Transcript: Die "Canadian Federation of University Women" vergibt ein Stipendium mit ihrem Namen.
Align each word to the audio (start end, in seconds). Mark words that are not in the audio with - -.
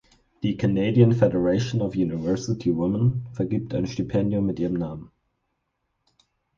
Die 0.41 0.55
"Canadian 0.57 1.11
Federation 1.13 1.79
of 1.83 1.93
University 1.93 2.71
Women" 2.75 3.27
vergibt 3.33 3.75
ein 3.75 3.85
Stipendium 3.85 4.47
mit 4.47 4.57
ihrem 4.57 4.73
Namen. 4.73 5.11